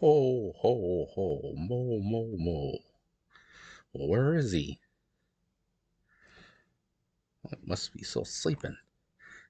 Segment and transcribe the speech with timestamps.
[0.00, 2.78] Ho, ho, ho, mo, mo, mo.
[3.92, 4.80] Where is he?
[7.42, 8.78] Well, must be still sleeping.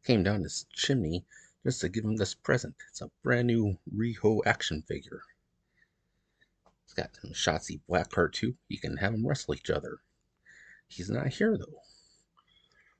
[0.05, 1.25] Came down this chimney
[1.63, 2.75] just to give him this present.
[2.89, 5.23] It's a brand new Riho action figure.
[6.83, 8.57] It's got some Shotzi Blackheart too.
[8.67, 10.01] You can have them wrestle each other.
[10.89, 11.83] He's not here though.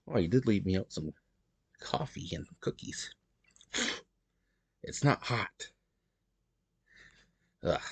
[0.07, 1.15] Oh, he did leave me out some
[1.81, 3.13] coffee and cookies.
[4.85, 5.73] It's not hot.
[7.63, 7.83] Ugh.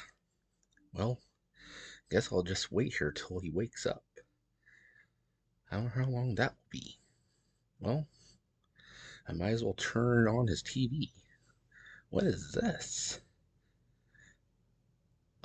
[0.95, 1.21] Well,
[2.11, 4.05] guess I'll just wait here till he wakes up.
[5.71, 6.99] I don't know how long that will be.
[7.79, 8.07] Well,
[9.29, 11.11] I might as well turn on his TV.
[12.09, 13.21] What is this?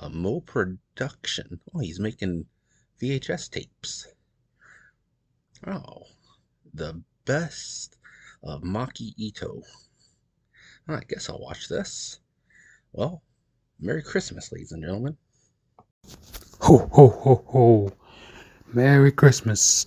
[0.00, 1.60] A Mo production.
[1.74, 2.46] Oh, he's making
[3.00, 4.06] VHS tapes.
[5.66, 6.06] Oh,
[6.72, 7.98] the best
[8.42, 9.62] of Maki Itoh.
[10.88, 12.20] I guess I'll watch this.
[12.92, 13.22] Well,
[13.80, 15.16] Merry Christmas, ladies and gentlemen.
[16.60, 17.92] Ho, ho, ho, ho.
[18.72, 19.86] Merry Christmas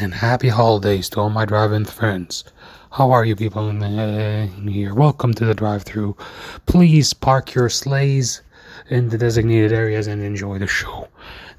[0.00, 2.44] and happy holidays to all my drive-in friends.
[2.90, 4.94] How are you people in, the, in here?
[4.94, 6.16] Welcome to the drive-through.
[6.66, 8.42] Please park your sleighs
[8.90, 11.08] in the designated areas and enjoy the show.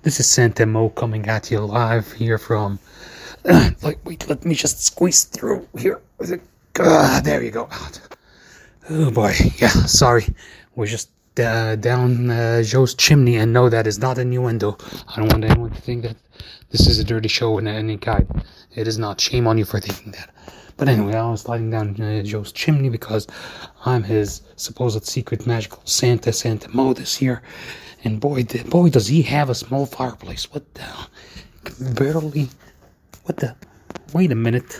[0.03, 2.77] This is Santa Mo coming at you live here from.
[3.81, 6.01] like, wait, let me just squeeze through here.
[6.79, 7.69] Uh, there you go.
[8.89, 9.69] Oh boy, yeah.
[9.69, 10.27] Sorry,
[10.75, 14.77] we're just down uh, Joe's chimney, and no, that is not innuendo.
[15.07, 16.17] I don't want anyone to think that
[16.69, 18.27] this is a dirty show in any kind.
[18.75, 19.21] It is not.
[19.21, 20.29] Shame on you for thinking that.
[20.77, 23.27] But anyway, I was sliding down uh, Joe's chimney because
[23.85, 27.43] I'm his supposed secret magical Santa, Santa Mo this year.
[28.03, 30.51] And boy, boy, does he have a small fireplace.
[30.51, 31.93] What the?
[31.93, 32.49] Barely.
[33.23, 33.55] What the?
[34.13, 34.79] Wait a minute.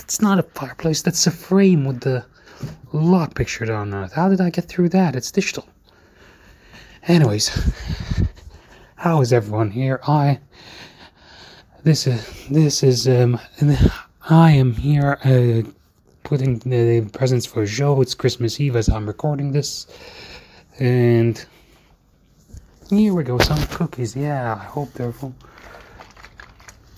[0.00, 1.02] It's not a fireplace.
[1.02, 2.24] That's a frame with the
[2.92, 4.12] lock pictured on it.
[4.12, 5.14] How did I get through that?
[5.16, 5.66] It's digital.
[7.08, 7.72] Anyways,
[8.96, 9.98] how is everyone here?
[10.06, 10.40] I.
[11.82, 13.40] This is this is um.
[14.28, 15.62] I am here uh,
[16.22, 18.02] putting the presents for Joe.
[18.02, 19.86] It's Christmas Eve as I'm recording this.
[20.78, 21.42] And
[22.90, 24.14] here we go, some cookies.
[24.14, 25.14] Yeah, I hope they're.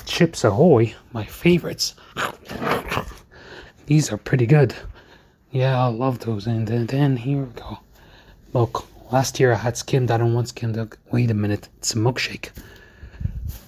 [0.06, 1.94] Chips Ahoy, my favorites.
[3.86, 4.74] These are pretty good.
[5.52, 6.48] Yeah, I love those.
[6.48, 7.78] And then, then here we go.
[8.52, 10.10] Look, last year I had skimmed.
[10.10, 10.97] I don't want skimmed.
[11.10, 12.50] Wait a minute, it's a milkshake.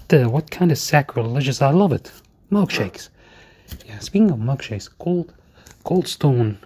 [0.09, 1.63] The, what kind of sacrilegious?
[1.63, 2.13] I love it.
[2.51, 3.09] Milkshakes.
[3.87, 5.33] Yeah, speaking of milkshakes, Cold
[5.85, 6.59] Cold Stone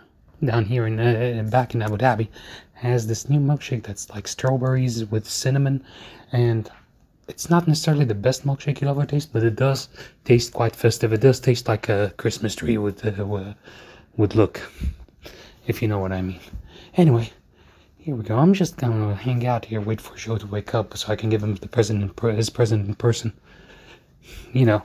[0.44, 2.28] down here in uh, back in Abu Dhabi
[2.74, 5.82] has this new milkshake that's like strawberries with cinnamon,
[6.32, 6.70] and
[7.28, 9.88] it's not necessarily the best milkshake you'll ever taste, but it does
[10.24, 11.12] taste quite festive.
[11.12, 13.54] It does taste like a Christmas tree would uh,
[14.16, 14.60] would look,
[15.66, 16.40] if you know what I mean.
[16.96, 17.30] Anyway,
[18.06, 18.38] here we go.
[18.38, 21.28] I'm just gonna hang out here, wait for Joe to wake up so I can
[21.28, 23.32] give him the present, his present in person.
[24.52, 24.82] You know.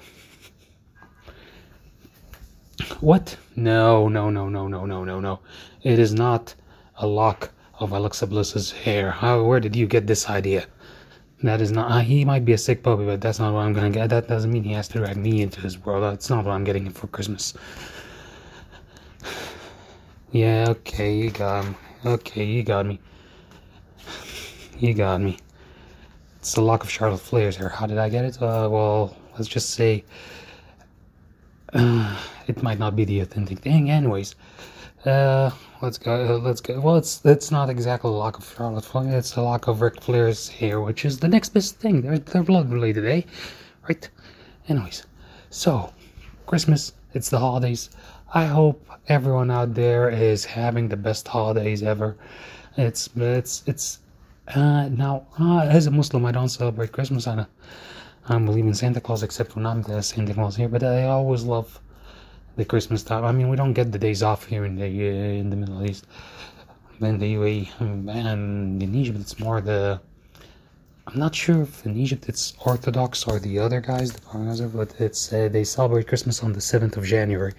[2.99, 3.37] What?
[3.55, 5.39] No, no, no, no, no, no, no, no.
[5.83, 6.55] It is not
[6.97, 9.11] a lock of Alexa Bliss's hair.
[9.11, 9.43] How?
[9.43, 10.65] Where did you get this idea?
[11.43, 11.91] That is not.
[11.91, 14.09] Uh, he might be a sick puppy, but that's not what I'm gonna get.
[14.09, 16.01] That doesn't mean he has to drag me into his world.
[16.01, 17.53] That's not what I'm getting him for Christmas.
[20.33, 21.75] Yeah, okay, you got me.
[22.03, 22.99] Okay, you got me.
[24.79, 25.37] You got me.
[26.39, 27.69] It's the lock of Charlotte Flair's hair.
[27.69, 28.41] How did I get it?
[28.41, 30.03] Uh, well, let's just say
[31.73, 32.17] uh,
[32.47, 33.91] it might not be the authentic thing.
[33.91, 34.33] Anyways,
[35.05, 35.51] uh,
[35.83, 36.37] let's go.
[36.37, 36.79] Uh, let's go.
[36.79, 39.19] Well, it's it's not exactly a lock of Charlotte Flair.
[39.19, 42.01] It's a lock of Ric Flair's hair, which is the next best thing.
[42.01, 43.21] They're they're blood related, eh?
[43.87, 44.09] Right.
[44.67, 45.05] Anyways,
[45.51, 45.93] so
[46.47, 46.93] Christmas.
[47.13, 47.89] It's the holidays.
[48.33, 52.15] I hope everyone out there is having the best holidays ever.
[52.77, 53.99] It's it's it's
[54.55, 57.27] uh, now uh, as a Muslim, I don't celebrate Christmas.
[57.27, 57.45] I
[58.29, 60.69] I believe in Santa Claus except when I'm the Santa Claus here.
[60.69, 61.81] But I always love
[62.55, 63.25] the Christmas time.
[63.25, 65.83] I mean, we don't get the days off here in the uh, in the Middle
[65.85, 66.07] East,
[67.01, 69.99] in the UAE, and in Egypt it's more the.
[71.07, 75.33] I'm not sure if in Egypt it's Orthodox or the other guys, the but it's
[75.33, 77.53] uh, they celebrate Christmas on the seventh of January.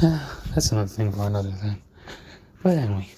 [0.54, 1.82] that's another thing for another time.
[2.62, 3.08] But anyway,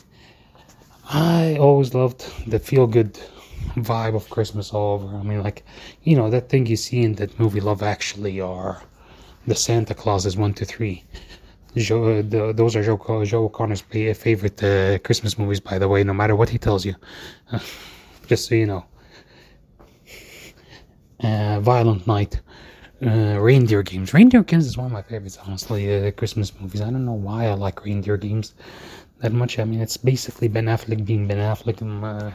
[1.09, 3.21] I always loved the feel good
[3.77, 5.17] vibe of Christmas all over.
[5.17, 5.65] I mean, like,
[6.03, 8.83] you know, that thing you see in that movie Love Actually or
[9.47, 11.05] the Santa Clauses 1 to 3.
[11.77, 16.03] Joe, uh, the, those are Joe, Joe O'Connor's favorite uh, Christmas movies, by the way,
[16.03, 16.97] no matter what he tells you.
[17.53, 17.61] Uh,
[18.27, 18.85] just so you know.
[21.21, 22.41] Uh, Violent Night
[23.05, 24.15] uh, reindeer games.
[24.15, 26.07] Reindeer games is one of my favorites, honestly.
[26.07, 26.81] Uh, Christmas movies.
[26.81, 28.55] I don't know why I like reindeer games.
[29.21, 29.59] that much.
[29.59, 32.33] I mean, it's basically Ben Affleck being Ben Affleck in, uh,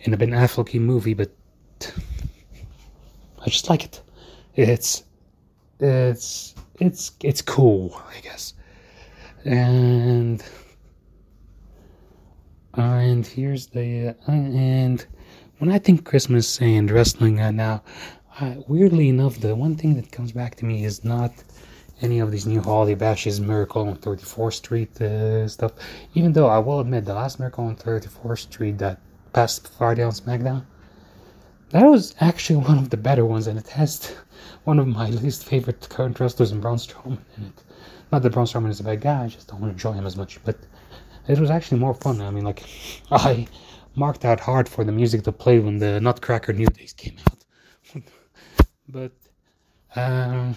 [0.00, 1.30] in a Ben Afflecky movie, but
[3.40, 4.02] I just like it.
[4.54, 5.04] It's
[5.80, 8.54] it's it's it's cool, I guess.
[9.44, 10.42] And
[12.74, 15.04] and here's the uh, and
[15.58, 17.82] when I think Christmas and wrestling uh, now,
[18.40, 21.32] uh, weirdly enough, the one thing that comes back to me is not
[22.00, 25.72] any of these new holiday bashes, Miracle on 34th Street uh, stuff.
[26.14, 29.00] Even though I will admit, the last Miracle on 34th Street that
[29.32, 30.64] passed Friday on SmackDown,
[31.70, 34.14] that was actually one of the better ones, and it has
[34.64, 37.62] one of my least favorite current wrestlers in Braun Strowman in it.
[38.10, 40.42] Not that Braun Strowman is a bad guy, I just don't enjoy him as much,
[40.44, 40.56] but
[41.28, 42.20] it was actually more fun.
[42.20, 42.62] I mean, like,
[43.10, 43.46] I
[43.94, 47.44] marked out hard for the music to play when the Nutcracker New Days came out.
[48.88, 49.12] But,
[49.96, 50.56] um,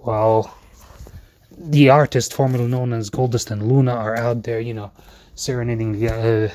[0.00, 0.54] while
[1.56, 4.90] the artist formerly known as Goldust and Luna are out there, you know
[5.34, 6.50] serenading the uh,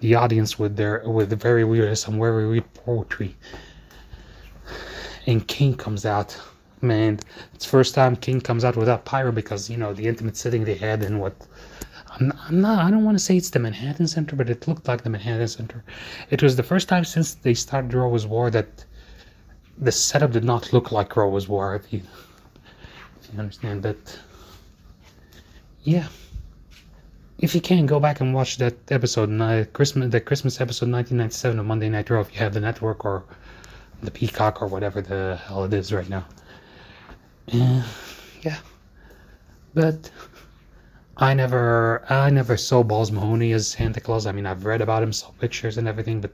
[0.00, 3.36] the audience with their with very weird some very weird poetry.
[5.26, 6.38] And King comes out,
[6.82, 7.18] man.
[7.54, 10.74] It's first time King comes out without pyro because you know the intimate setting they
[10.74, 11.34] had and what.
[12.14, 14.68] I'm not, I'm not I don't want to say it's the Manhattan Center, but it
[14.68, 15.84] looked like the Manhattan Center.
[16.30, 18.84] It was the first time since they started Raw is War that
[19.78, 21.74] the setup did not look like Raw is War.
[21.74, 22.02] If you,
[23.20, 24.18] if you understand, but
[25.82, 26.06] yeah
[27.44, 31.58] if you can go back and watch that episode, uh, Christmas, the Christmas episode 1997
[31.58, 33.24] of Monday Night Raw, if you have the network or
[34.02, 36.24] the Peacock or whatever the hell it is right now.
[37.52, 37.82] Uh,
[38.42, 38.58] yeah,
[39.74, 40.10] but
[41.16, 44.26] I never, I never saw Balls Mahoney as Santa Claus.
[44.26, 46.32] I mean, I've read about him, saw pictures and everything, but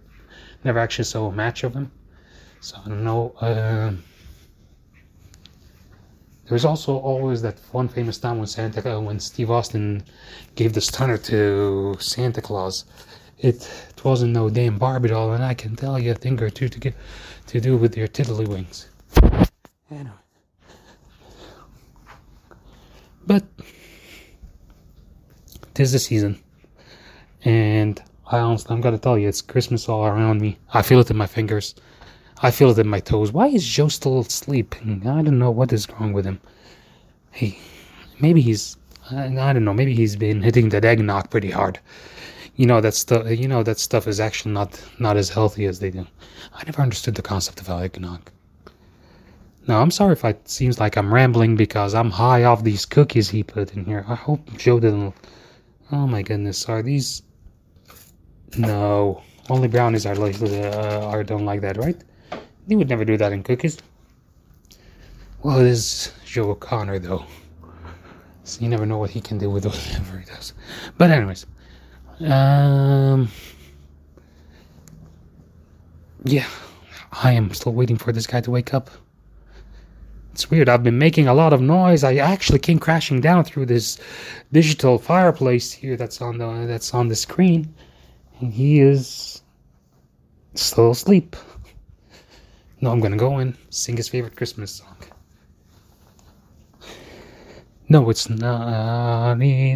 [0.65, 1.91] never actually saw a match of him.
[2.61, 3.35] So I don't know.
[3.41, 3.93] Uh,
[6.49, 10.03] there's also always that one famous time when Santa uh, when Steve Austin
[10.57, 12.87] gave the stunner to Santa Claus.
[13.39, 13.57] It,
[13.89, 16.69] it wasn't no damn Barbie doll, and I can tell you a thing or two
[16.69, 16.95] to get
[17.47, 18.87] to do with your tiddlywinks.
[19.91, 20.11] Anyway,
[23.27, 23.45] but
[25.81, 26.39] tis the season,
[27.43, 30.59] and I honestly, I'm gonna tell you, it's Christmas all around me.
[30.75, 31.75] I feel it in my fingers.
[32.43, 33.33] I feel it in my toes.
[33.33, 35.09] Why is Joe still sleeping?
[35.09, 36.39] I don't know what is wrong with him.
[37.33, 37.59] He,
[38.21, 38.77] maybe he's,
[39.11, 39.73] I, I don't know.
[39.73, 41.81] Maybe he's been hitting that eggnog pretty hard.
[42.57, 43.31] You know that stuff.
[43.31, 46.07] You know that stuff is actually not not as healthy as they do.
[46.53, 48.21] I never understood the concept of eggnog.
[49.67, 53.31] Now I'm sorry if it seems like I'm rambling because I'm high off these cookies
[53.31, 54.05] he put in here.
[54.07, 55.15] I hope Joe didn't.
[55.93, 57.23] Oh my goodness, are these?
[58.57, 61.97] No, only brownies are like uh, are don't like that, right?
[62.67, 63.79] They would never do that in cookies.
[65.43, 67.25] Well, it is Joe O'Connor, though.
[68.45, 70.53] So you never know what he can do with whatever he does.
[70.99, 71.47] But, anyways.
[72.21, 73.29] Um.
[76.25, 76.47] Yeah.
[77.13, 78.91] I am still waiting for this guy to wake up.
[80.33, 80.69] It's weird.
[80.69, 82.05] I've been making a lot of noise.
[82.05, 83.99] I actually came crashing down through this
[84.53, 87.75] digital fireplace here that's on the that's on the screen,
[88.41, 89.43] and he is
[90.55, 91.37] still asleep.
[92.81, 94.97] No, I'm gonna go and sing his favorite Christmas song.
[97.89, 99.37] No, it's not.
[99.37, 99.73] We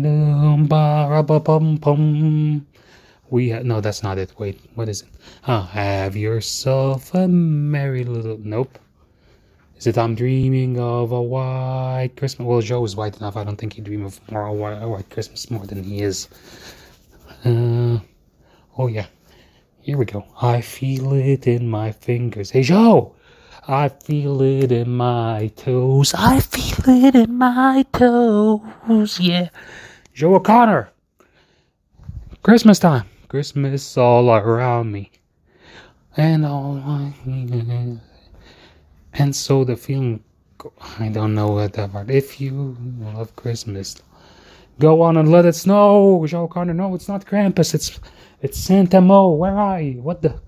[3.50, 4.32] ha- no, that's not it.
[4.38, 5.08] Wait, what is it?
[5.48, 8.38] Ah, have yourself a merry little.
[8.38, 8.78] Nope.
[9.86, 12.46] It I'm dreaming of a white Christmas?
[12.46, 13.36] Well, Joe is white enough.
[13.36, 16.28] I don't think he dream of more a white, Christmas more than he is.
[17.44, 17.98] Uh,
[18.78, 19.06] oh yeah.
[19.80, 20.24] Here we go.
[20.40, 22.50] I feel it in my fingers.
[22.50, 23.14] Hey, Joe!
[23.68, 26.14] I feel it in my toes.
[26.14, 29.20] I feel it in my toes.
[29.20, 29.48] Yeah.
[30.14, 30.90] Joe O'Connor.
[32.42, 33.04] Christmas time.
[33.28, 35.10] Christmas all around me.
[36.16, 37.12] And all I
[39.14, 40.24] And so the film
[40.98, 42.10] I don't know what that part.
[42.10, 43.96] If you love Christmas,
[44.78, 46.24] go on and let it snow.
[46.26, 47.74] Joe O'Connor, no, it's not Krampus.
[47.74, 48.00] It's
[48.40, 49.30] it's Santa Mo.
[49.30, 50.00] Where are you?
[50.00, 50.40] What the?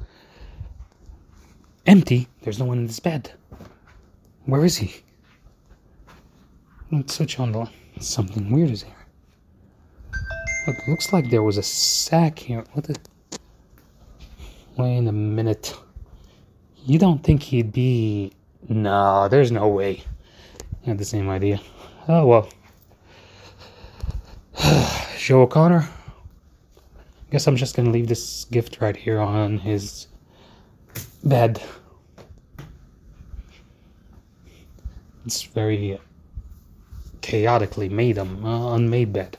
[1.87, 2.29] Empty.
[2.43, 3.33] There's no one in this bed.
[4.45, 4.95] Where is he?
[6.91, 7.69] Let's switch on the
[7.99, 8.95] something weird is here.
[10.67, 12.65] Look, looks like there was a sack here.
[12.73, 12.97] What the?
[14.77, 15.75] Wait a minute.
[16.85, 18.33] You don't think he'd be?
[18.69, 20.03] No, there's no way.
[20.83, 21.61] I had the same idea.
[22.09, 22.49] Oh well.
[25.19, 25.89] Joe O'Connor.
[27.31, 30.09] Guess I'm just gonna leave this gift right here on his
[31.23, 31.63] bed.
[35.25, 35.99] It's very
[37.21, 39.37] chaotically made, um, uh, unmade bed.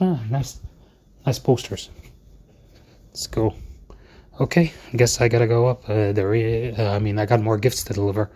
[0.00, 0.58] Ah, nice,
[1.24, 1.90] nice posters.
[3.08, 3.54] Let's go.
[4.40, 5.88] Okay, I guess I gotta go up.
[5.88, 8.30] Uh, there, uh, I mean, I got more gifts to deliver,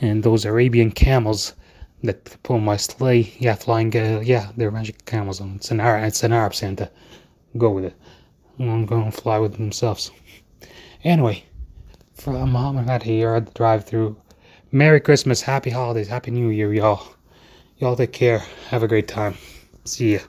[0.00, 1.54] and those Arabian camels
[2.02, 3.32] that pull my sleigh.
[3.38, 3.94] Yeah, flying.
[3.96, 5.40] Uh, yeah, they're magic camels.
[5.40, 6.04] It's an Arab.
[6.04, 6.90] It's an Arab Santa.
[7.56, 7.94] Go with it.
[8.58, 10.10] I'm gonna fly with themselves.
[11.04, 11.44] Anyway,
[12.14, 14.16] from Muhammad here at the drive-through.
[14.72, 17.14] Merry Christmas, Happy Holidays, Happy New Year, y'all.
[17.78, 18.40] Y'all take care.
[18.70, 19.34] Have a great time.
[19.84, 20.20] See ya.